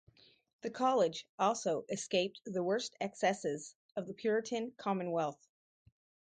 [0.61, 5.47] The college also escaped the worst excesses of the puritan Commonwealth.